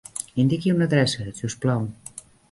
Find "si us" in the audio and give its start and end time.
1.39-1.57